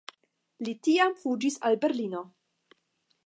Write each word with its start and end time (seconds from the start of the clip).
Li 0.67 0.73
tiam 0.87 1.13
fuĝis 1.23 1.59
al 1.69 1.77
Berlino. 1.85 2.23